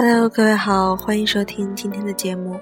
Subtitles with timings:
[0.00, 2.56] Hello，各位好，欢迎收听今天的节目。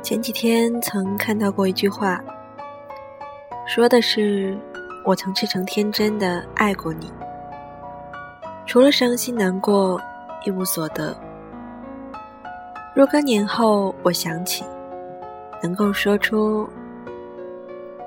[0.00, 2.20] 前几天曾看到过一句话，
[3.66, 4.56] 说的是
[5.04, 7.12] 我曾赤诚天真的爱过你，
[8.66, 10.00] 除了伤心难过，
[10.46, 11.12] 一无所得。
[12.94, 14.64] 若干年后，我想起，
[15.60, 16.68] 能够说出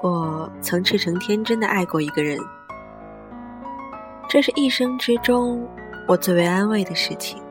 [0.02, 2.40] 我曾赤诚天真的爱过一个人，
[4.30, 5.68] 这是一生之中。
[6.08, 7.42] 我最为安慰的事情，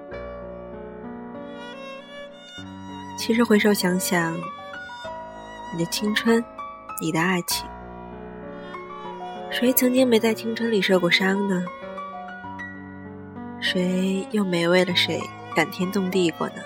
[3.19, 4.33] 其实回首想想，
[5.73, 6.43] 你的青春，
[7.01, 7.67] 你的爱情，
[9.51, 11.65] 谁曾经没在青春里受过伤呢？
[13.61, 15.21] 谁又没为了谁
[15.53, 16.63] 感天动地过呢？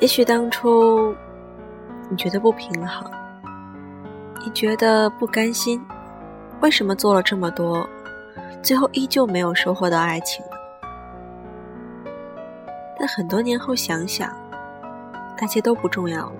[0.00, 1.14] 也许当初
[2.08, 3.10] 你觉得不平衡，
[4.42, 5.84] 你觉得不甘心，
[6.62, 7.86] 为什么做了这么多？
[8.62, 10.44] 最后依旧没有收获到爱情，
[12.98, 14.30] 但很多年后想想，
[15.40, 16.32] 那些都不重要了。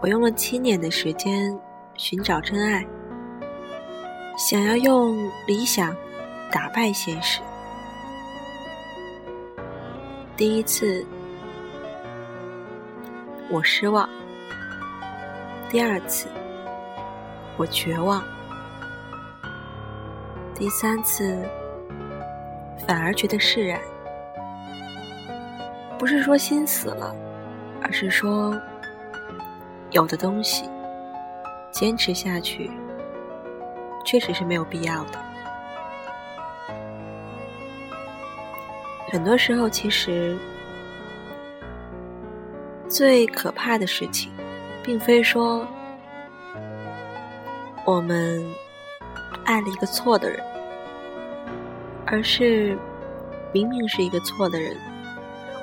[0.00, 1.56] 我用了七年的时间
[1.94, 2.84] 寻找真爱，
[4.36, 5.94] 想要用理想
[6.50, 7.40] 打败现实。
[10.36, 11.04] 第一次，
[13.50, 14.08] 我失望；
[15.68, 16.28] 第二次，
[17.56, 18.22] 我绝望。
[20.58, 21.48] 第三次，
[22.84, 23.80] 反而觉得释然。
[25.96, 27.14] 不是说心死了，
[27.80, 28.60] 而是说，
[29.92, 30.68] 有的东西
[31.70, 32.72] 坚持下去，
[34.04, 35.20] 确实是没有必要的。
[39.12, 40.36] 很多时候，其实
[42.88, 44.32] 最可怕的事情，
[44.82, 45.64] 并非说
[47.84, 48.44] 我们。
[49.44, 50.44] 爱了一个错的人，
[52.10, 52.76] 而是
[53.52, 54.74] 明明是一个错的人，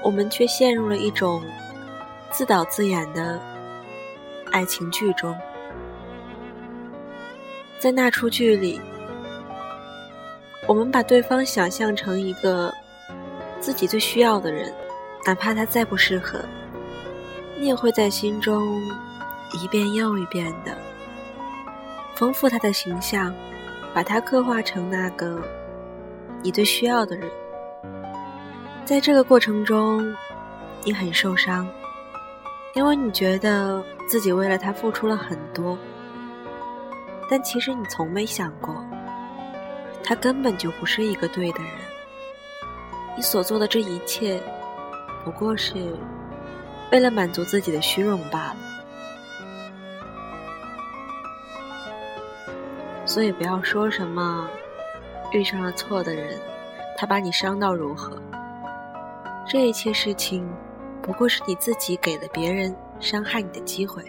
[0.03, 1.43] 我们却陷入了一种
[2.29, 3.39] 自导自演的
[4.51, 5.35] 爱情剧中。
[7.79, 8.79] 在那出剧里，
[10.67, 12.71] 我们把对方想象成一个
[13.59, 14.71] 自己最需要的人，
[15.25, 16.39] 哪怕他再不适合，
[17.59, 18.79] 你也会在心中
[19.53, 20.77] 一遍又一遍的
[22.15, 23.33] 丰富他的形象。
[23.93, 25.41] 把他刻画成那个
[26.45, 27.27] 你最需要的人，
[28.85, 30.15] 在这个过程中，
[30.83, 31.67] 你很受伤，
[32.75, 35.75] 因为你觉得自己为了他付出了很多，
[37.27, 38.75] 但其实你从没想过，
[40.03, 41.71] 他根本就不是一个对的人。
[43.17, 44.39] 你所做的这一切，
[45.23, 45.73] 不过是
[46.91, 48.57] 为了满足自己的虚荣罢了。
[53.03, 54.47] 所以不要说什么
[55.35, 56.39] 遇上了错的人，
[56.97, 58.17] 他把你伤到如何？
[59.45, 60.49] 这一切事情
[61.01, 64.01] 不过是你自己给了别人伤害你的机会。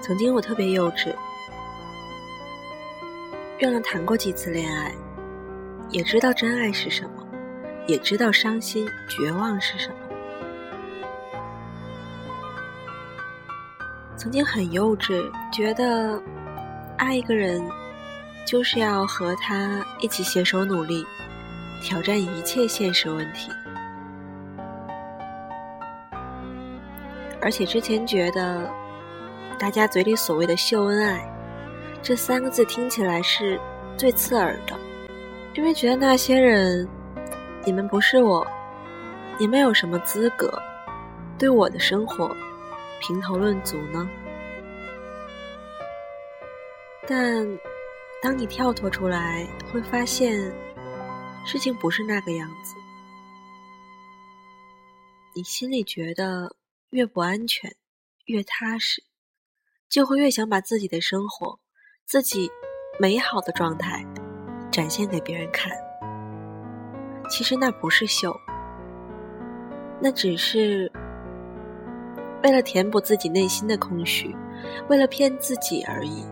[0.00, 1.12] 曾经我特别幼稚，
[3.58, 4.94] 愿了谈过几次恋爱，
[5.90, 7.26] 也知道真爱是什么，
[7.88, 9.96] 也知道伤心绝望是什么。
[14.16, 16.22] 曾经很幼稚，觉得
[17.00, 17.66] 爱一个人
[18.44, 21.02] 就是要和他一起携手努力，
[21.82, 23.50] 挑战一切现实问题。
[27.40, 28.70] 而且之前觉得，
[29.58, 31.26] 大家嘴里所谓的秀恩爱
[32.02, 33.58] 这三个字听起来是
[33.96, 34.78] 最刺耳的，
[35.54, 36.86] 因为觉得那些人，
[37.64, 38.46] 你们不是我，
[39.38, 40.52] 你们有什么资格
[41.38, 42.30] 对我的生活？
[43.00, 44.06] 评头论足呢？
[47.10, 47.44] 但
[48.22, 50.40] 当你跳脱出来，会发现
[51.44, 52.76] 事情不是那个样子。
[55.34, 56.54] 你心里觉得
[56.90, 57.74] 越不安全、
[58.26, 59.02] 越踏实，
[59.88, 61.58] 就会越想把自己的生活、
[62.06, 62.48] 自己
[63.00, 64.06] 美好的状态
[64.70, 65.72] 展现给别人看。
[67.28, 68.32] 其实那不是秀，
[70.00, 70.90] 那只是。
[72.44, 74.34] 为了填补自己内心的空虚，
[74.88, 76.24] 为了骗自己而已。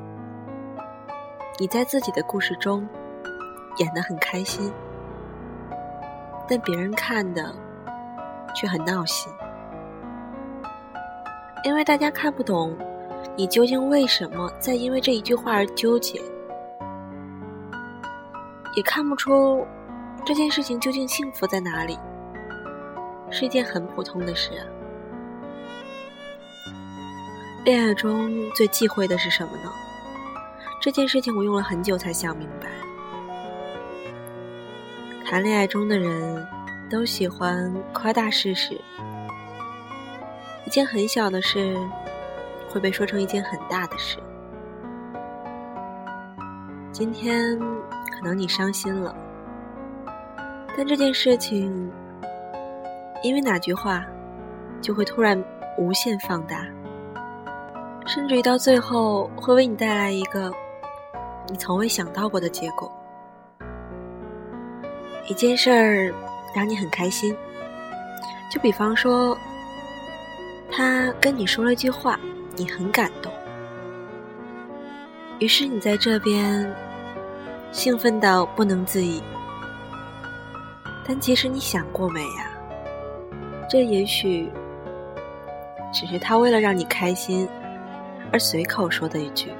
[1.60, 2.88] 你在自己的故事中
[3.78, 4.72] 演得很开心，
[6.48, 7.52] 但别人看的
[8.54, 9.32] 却很闹心，
[11.64, 12.76] 因为大家看不懂
[13.36, 16.22] 你究竟为什么在因为这一句话而纠结，
[18.76, 19.66] 也看不出
[20.24, 21.98] 这件事情究竟幸福在哪里，
[23.32, 24.62] 是一件很普通的事啊。
[27.64, 29.72] 恋爱中最忌讳的是什么呢？
[30.80, 32.68] 这件事情我用了很久才想明白。
[35.24, 36.46] 谈恋爱中的人
[36.88, 38.80] 都喜欢夸大事实，
[40.64, 41.76] 一件很小的事
[42.70, 44.18] 会被说成一件很大的事。
[46.92, 49.14] 今天可能你伤心了，
[50.76, 51.92] 但这件事情
[53.22, 54.06] 因为哪句话
[54.80, 55.42] 就会突然
[55.76, 56.64] 无限放大，
[58.06, 60.52] 甚至于到最后会为你带来一个。
[61.48, 62.90] 你从未想到过的结果。
[65.26, 66.12] 一件事儿
[66.54, 67.36] 让你很开心，
[68.50, 69.36] 就比方说，
[70.70, 72.18] 他跟你说了一句话，
[72.56, 73.32] 你很感动，
[75.38, 76.74] 于是你在这边
[77.72, 79.22] 兴奋到不能自已。
[81.06, 82.50] 但其实你想过没呀？
[83.68, 84.50] 这也许
[85.92, 87.46] 只是他为了让你开心
[88.32, 89.50] 而随口说的一句。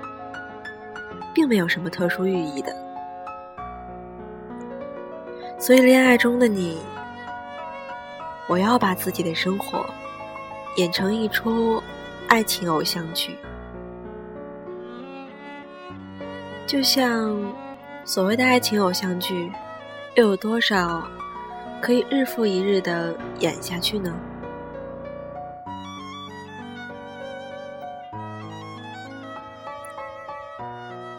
[1.38, 2.74] 并没有什么特殊寓意的，
[5.56, 6.80] 所以恋爱中的你，
[8.48, 9.86] 我要把自己的生活
[10.78, 11.80] 演成一出
[12.26, 13.38] 爱情偶像剧，
[16.66, 17.40] 就像
[18.04, 19.52] 所谓的爱情偶像剧，
[20.16, 21.08] 又有多少
[21.80, 24.12] 可以日复一日的演下去呢？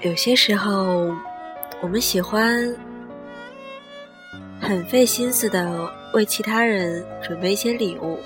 [0.01, 1.13] 有些时候，
[1.81, 2.73] 我们喜欢
[4.61, 8.17] 很费心思的为其他人准备一些礼物。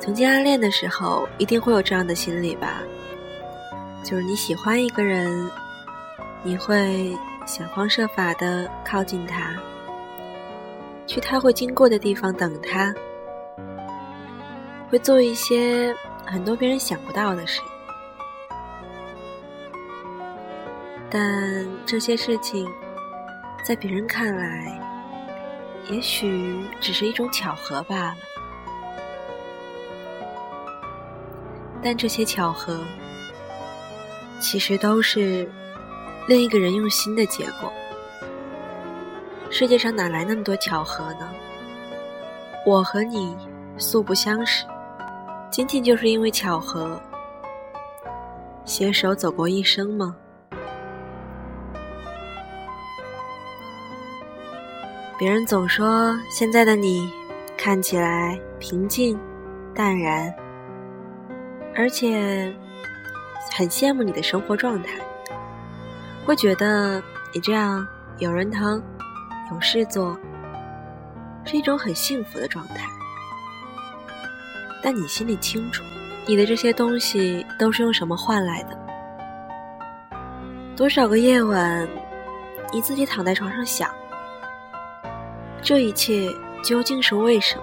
[0.00, 2.82] 曾经暗恋的时候，一定会有这样的心理吧？
[4.02, 5.50] 就是你喜欢一个人，
[6.42, 7.14] 你会
[7.46, 9.54] 想方设法的靠近他，
[11.06, 12.94] 去他会经过的地方等他，
[14.88, 15.94] 会做一些
[16.24, 17.60] 很多别人想不到的事。
[21.14, 22.66] 但这些事情，
[23.62, 24.80] 在别人看来，
[25.90, 28.16] 也许只是一种巧合罢了。
[31.82, 32.80] 但这些巧合，
[34.40, 35.46] 其实都是
[36.26, 37.70] 另一个人用心的结果。
[39.50, 41.28] 世界上哪来那么多巧合呢？
[42.64, 43.36] 我和你
[43.76, 44.64] 素不相识，
[45.50, 46.98] 仅仅就是因为巧合，
[48.64, 50.16] 携手走过一生吗？
[55.18, 57.12] 别人总说现在的你
[57.56, 59.16] 看起来平静、
[59.72, 60.34] 淡然，
[61.76, 62.52] 而且
[63.56, 64.98] 很羡慕你的生活状态，
[66.26, 67.00] 会觉得
[67.32, 67.86] 你这样
[68.18, 68.82] 有人疼、
[69.52, 70.18] 有事做，
[71.44, 72.84] 是一种很幸福的状态。
[74.82, 75.84] 但你心里清楚，
[76.26, 78.76] 你的这些东西都是用什么换来的？
[80.74, 81.86] 多少个夜晚，
[82.72, 83.88] 你自己躺在床上想。
[85.64, 86.28] 这一切
[86.64, 87.62] 究竟是为什么？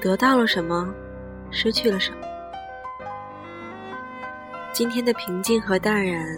[0.00, 0.92] 得到了什么，
[1.52, 2.26] 失去了什么？
[4.72, 6.36] 今天的平静和淡然，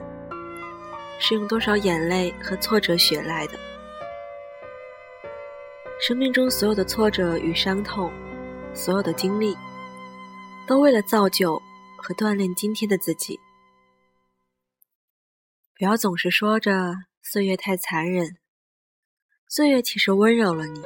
[1.19, 3.59] 是用多少眼泪和挫折学来的？
[5.99, 8.13] 生命中所有的挫折与伤痛，
[8.75, 9.57] 所有的经历，
[10.67, 11.55] 都为了造就
[11.97, 13.41] 和锻炼今天的自己。
[15.79, 18.40] 不要总是说着岁月太残忍。
[19.53, 20.81] 岁月其实温柔了你，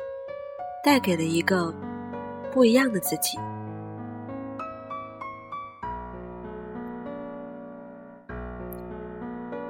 [0.82, 1.70] 带给了一个
[2.50, 3.38] 不一样的自己。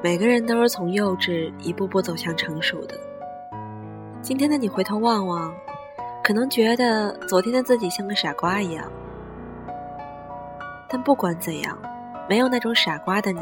[0.00, 2.94] 每个人都是从幼稚一步步走向成熟的。
[4.22, 5.52] 今天的你回头望望，
[6.22, 8.88] 可能觉得昨天的自己像个傻瓜一样。
[10.88, 11.76] 但不管怎样，
[12.28, 13.40] 没有那种傻瓜的你，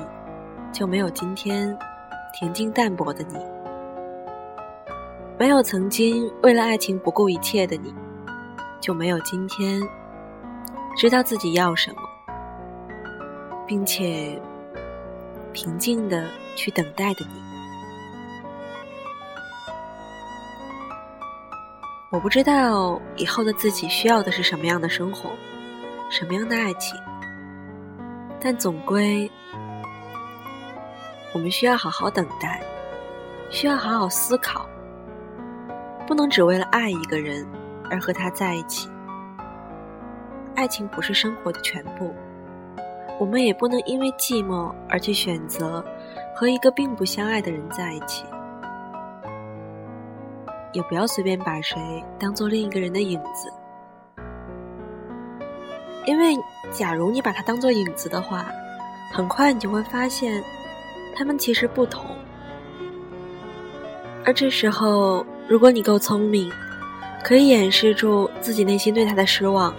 [0.73, 1.79] 就没有今天
[2.41, 3.52] 恬静淡泊的你。
[5.43, 7.93] 没有曾经为了爱情不顾一切的你，
[8.81, 9.83] 就没有今天
[10.97, 12.03] 知道自己要什么，
[13.67, 14.41] 并且
[15.53, 17.43] 平静的去等待的你。
[22.13, 25.29] 我不知道以后的自己需要的是什么样的生活，
[26.09, 26.97] 什么样的爱情，
[28.41, 29.29] 但总归
[31.35, 32.63] 我们需要好好等待，
[33.51, 34.69] 需要好好思考。
[36.07, 37.47] 不能只为了爱一个人
[37.91, 38.89] 而和他在一起。
[40.55, 42.15] 爱情不是生活的全部，
[43.19, 45.85] 我们也不能因为寂寞而去选择
[46.35, 48.25] 和一个并不相爱的人在一起。
[50.73, 51.79] 也不要随便把谁
[52.19, 53.53] 当做另一个人的影子，
[56.07, 56.35] 因为
[56.71, 58.47] 假如你把他当做影子的话，
[59.13, 60.43] 很快你就会发现，
[61.15, 62.07] 他们其实不同。
[64.25, 66.51] 而这时候，如果你够聪明，
[67.23, 69.75] 可以掩饰住自己内心对他的失望，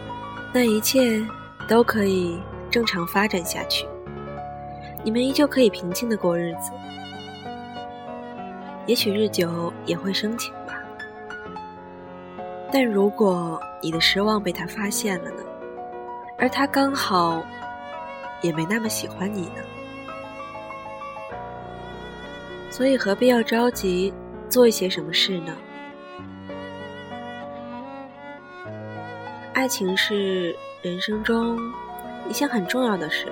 [0.53, 1.19] 那一切
[1.67, 2.39] 都可以
[2.69, 3.87] 正常发展下去。
[5.03, 6.69] 你们依旧可以平静的过日子，
[8.85, 10.75] 也许日久也会生情吧。
[12.71, 15.43] 但如果你的失望被他发现了呢？
[16.37, 17.43] 而他刚好
[18.43, 19.63] 也没那么喜欢你呢，
[22.69, 24.13] 所以何必要着急
[24.47, 25.57] 做一些什么事呢？
[29.53, 31.57] 爱情是人生中
[32.27, 33.31] 一项很重要的事，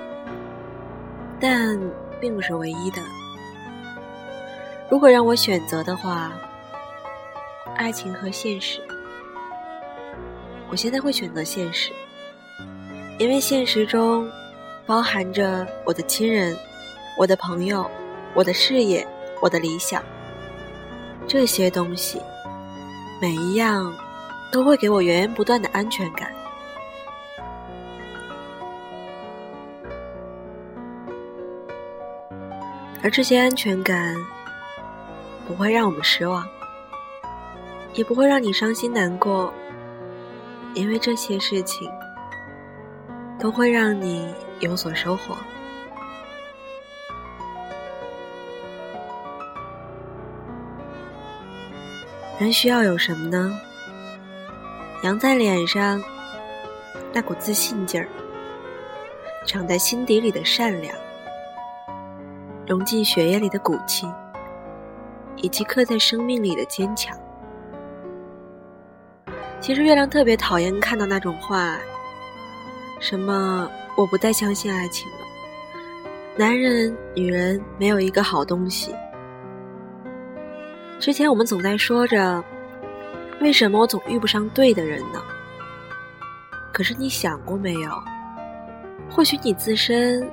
[1.40, 1.76] 但
[2.20, 3.02] 并不是唯一的。
[4.88, 6.32] 如果让我选择的话，
[7.76, 8.80] 爱情和现实，
[10.70, 11.90] 我现在会选择现实，
[13.18, 14.30] 因为现实中
[14.86, 16.56] 包含着我的亲人、
[17.18, 17.90] 我的朋友、
[18.32, 19.04] 我的事业、
[19.40, 20.00] 我的理想，
[21.26, 22.22] 这些东西，
[23.20, 23.92] 每一样。
[24.52, 26.30] 都会给我源源不断的安全感，
[33.02, 34.14] 而这些安全感
[35.48, 36.46] 不会让我们失望，
[37.94, 39.50] 也不会让你伤心难过，
[40.74, 41.90] 因为这些事情
[43.40, 45.34] 都会让你有所收获。
[52.38, 53.58] 人需要有什么呢？
[55.02, 56.00] 扬在脸上
[57.12, 58.08] 那股自信劲儿，
[59.44, 60.94] 藏在心底里的善良，
[62.68, 64.06] 融进血液里的骨气，
[65.34, 67.18] 以及刻在生命里的坚强。
[69.60, 71.76] 其实月亮特别讨厌看到那种话，
[73.00, 75.18] 什么我不再相信爱情了，
[76.36, 78.94] 男人女人没有一个好东西。
[81.00, 82.42] 之前我们总在说着。
[83.40, 85.22] 为什么我总遇不上对的人呢？
[86.72, 88.02] 可是你想过没有？
[89.10, 90.30] 或许你自身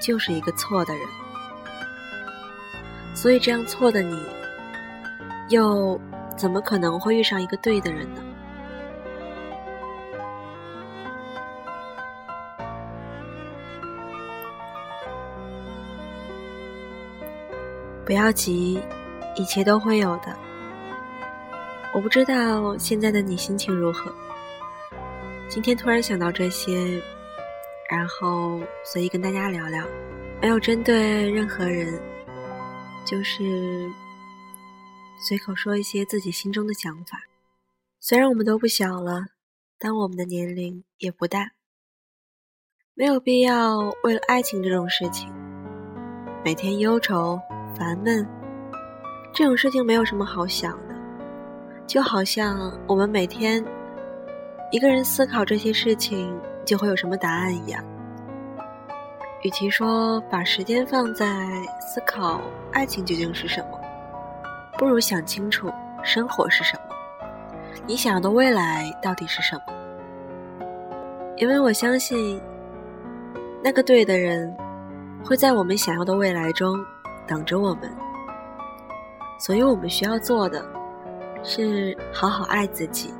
[0.00, 1.06] 就是一个错的人，
[3.14, 4.18] 所以这样错的你，
[5.48, 6.00] 又
[6.36, 8.22] 怎么可能会遇上一个对的人呢？
[18.04, 18.82] 不要急，
[19.36, 20.36] 一切都会有的。
[21.94, 24.12] 我不知道现在的你心情如何。
[25.48, 27.00] 今天突然想到这些，
[27.88, 29.86] 然后随意跟大家聊聊，
[30.42, 32.02] 没有针对任何人，
[33.06, 33.88] 就是
[35.20, 37.22] 随口说一些自己心中的想法。
[38.00, 39.26] 虽然我们都不小了，
[39.78, 41.52] 但我们的年龄也不大，
[42.94, 45.32] 没有必要为了爱情这种事情
[46.44, 47.40] 每天忧愁
[47.78, 48.28] 烦闷。
[49.32, 50.93] 这种事情没有什么好想的。
[51.86, 53.64] 就好像我们每天
[54.70, 57.84] 一个人思考这些事情，就会有什么答案一样。
[59.42, 61.46] 与其说把时间放在
[61.78, 62.40] 思考
[62.72, 63.78] 爱情究竟是什么，
[64.78, 65.70] 不如想清楚
[66.02, 66.96] 生活是什么，
[67.86, 69.62] 你想要的未来到底是什么。
[71.36, 72.40] 因为我相信，
[73.62, 74.56] 那个对的人
[75.22, 76.82] 会在我们想要的未来中
[77.26, 77.94] 等着我们，
[79.38, 80.64] 所以我们需要做的。
[81.44, 83.12] 是好好爱自己，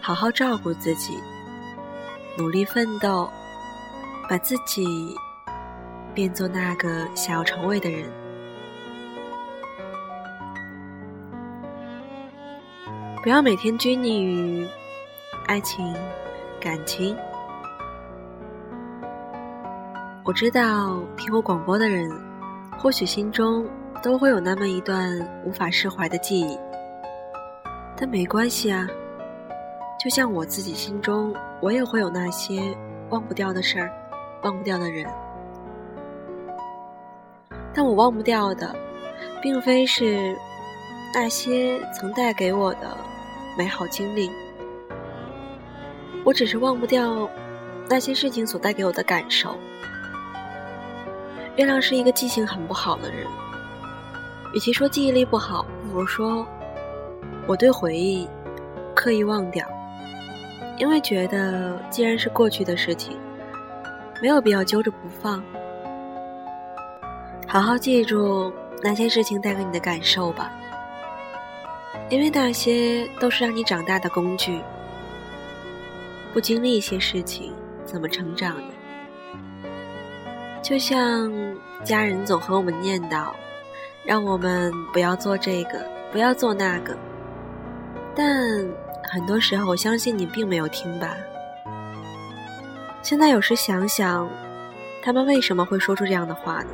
[0.00, 1.16] 好好照顾自己，
[2.36, 3.30] 努力奋斗，
[4.28, 4.84] 把自己
[6.12, 8.10] 变做那个想要成为的人。
[13.22, 14.68] 不要每天拘泥于
[15.46, 15.94] 爱情、
[16.60, 17.16] 感情。
[20.24, 22.10] 我知道听我广播的人，
[22.78, 23.64] 或许心中
[24.02, 25.08] 都会有那么一段
[25.44, 26.58] 无法释怀的记忆。
[27.96, 28.88] 但没关系啊，
[30.02, 32.76] 就像我自己心中，我也会有那些
[33.10, 33.90] 忘不掉的事儿，
[34.42, 35.06] 忘不掉的人。
[37.72, 38.74] 但我忘不掉的，
[39.40, 40.36] 并非是
[41.14, 42.96] 那些曾带给我的
[43.56, 44.30] 美好经历，
[46.24, 47.28] 我只是忘不掉
[47.88, 49.56] 那些事情所带给我的感受。
[51.56, 53.24] 月亮是一个记性很不好的人，
[54.52, 56.44] 与其说记忆力不好，不如说。
[57.46, 58.26] 我对回忆
[58.94, 59.66] 刻意忘掉，
[60.78, 63.18] 因为觉得既然是过去的事情，
[64.22, 65.42] 没有必要揪着不放。
[67.46, 70.50] 好好记住那些事情带给你的感受吧，
[72.08, 74.60] 因为那些都是让你长大的工具。
[76.32, 77.52] 不经历一些事情，
[77.84, 79.70] 怎么成长呢？
[80.62, 81.30] 就像
[81.84, 83.26] 家人总和我们念叨，
[84.02, 86.96] 让我们不要做这个，不要做那个。
[88.16, 88.66] 但
[89.02, 91.16] 很多时候，我相信你并没有听吧。
[93.02, 94.28] 现在有时想想，
[95.02, 96.70] 他们为什么会说出这样的话呢？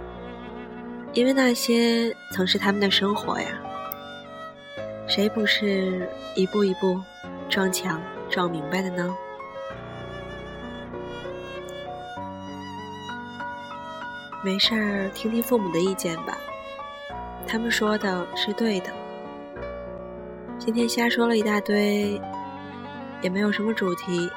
[1.12, 3.48] 因为那些曾是他们的生活呀。
[5.08, 7.00] 谁不是一步一步
[7.48, 9.16] 撞墙撞明白的呢？
[14.44, 16.38] 没事儿，听听父母的意见吧，
[17.46, 18.99] 他们说的是对的。
[20.62, 22.20] 今天瞎说了一大堆，
[23.22, 24.30] 也没有什么主题，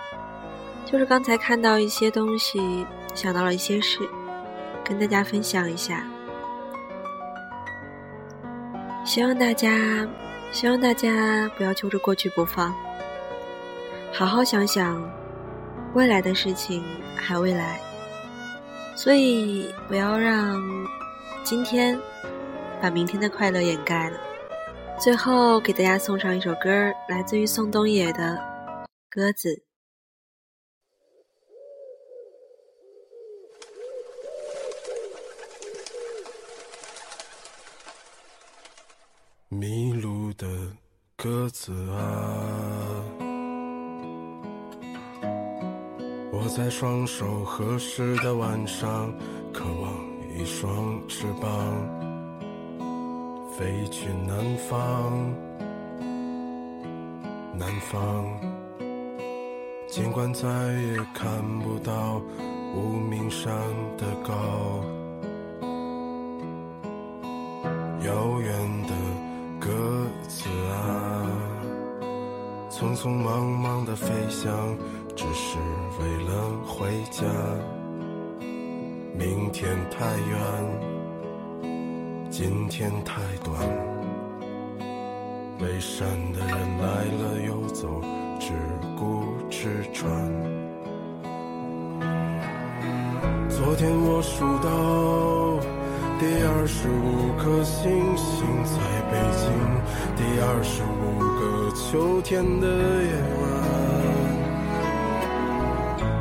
[0.85, 3.99] 就是刚才看到一些东西，想到了一些事，
[4.85, 6.07] 跟大家分享一下。
[9.03, 10.07] 希望大家，
[10.53, 12.73] 希望大家不要揪着过去不放，
[14.13, 15.03] 好好想想
[15.93, 16.81] 未来的事情，
[17.17, 17.77] 还未来。
[18.95, 20.63] 所以，不要让
[21.43, 21.99] 今天
[22.81, 24.17] 把明天的快乐掩盖了。
[24.99, 26.69] 最后，给大家送上一首歌，
[27.09, 28.37] 来自于宋冬野的
[29.09, 29.49] 《鸽子》。
[39.49, 40.47] 迷路的
[41.17, 43.03] 鸽子啊。
[46.31, 49.13] 我在双手合十的晚上，
[49.53, 49.93] 渴望
[50.37, 52.02] 一双翅膀，
[53.63, 55.33] 飞去南方。
[57.57, 58.25] 南方，
[59.87, 62.21] 尽管再也看不到
[62.75, 63.53] 无名山
[63.97, 64.33] 的高，
[68.05, 68.93] 遥远的
[69.61, 69.69] 鸽
[70.27, 71.25] 子啊，
[72.69, 74.77] 匆匆忙忙的飞翔。
[75.15, 75.57] 只是
[76.01, 77.23] 为了回家。
[79.15, 80.92] 明天太远，
[82.35, 83.55] 今天太短。
[85.59, 88.01] 背山的人来了又走，
[88.39, 88.53] 只
[88.97, 90.11] 顾吃穿。
[93.47, 95.59] 昨天我数到
[96.19, 98.79] 第二十五颗星星，在
[99.11, 99.45] 北京，
[100.17, 102.65] 第二十五个秋天的
[103.03, 103.45] 夜晚。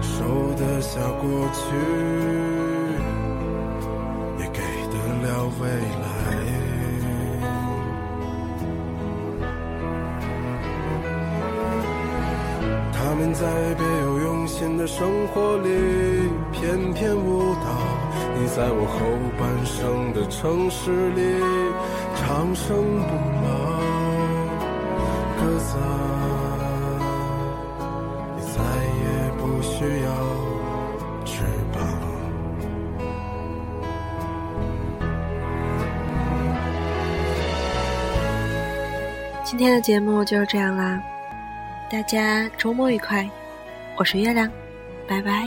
[0.03, 1.65] 收得下过去，
[5.63, 6.07] 未来。
[12.93, 13.47] 他们在
[13.79, 15.69] 别有用心的生活里
[16.51, 17.67] 翩翩舞蹈，
[18.35, 18.99] 你在我后
[19.39, 21.21] 半生的城市里
[22.17, 22.67] 长生
[23.07, 23.11] 不
[23.45, 23.49] 老，
[25.39, 25.71] 鸽子
[39.53, 40.99] 今天的节目就是这样啦，
[41.91, 43.29] 大家周末愉快，
[43.99, 44.51] 我是月亮，
[45.07, 45.47] 拜拜。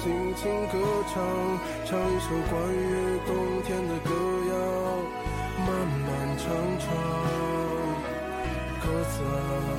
[0.00, 0.78] 轻轻歌
[1.12, 1.20] 唱，
[1.84, 3.34] 唱一首关于冬
[3.64, 4.10] 天的歌
[4.48, 4.52] 谣，
[5.66, 5.68] 漫
[6.06, 6.08] 漫
[6.38, 6.46] 长
[6.78, 6.86] 长。
[8.80, 9.77] 歌词啊，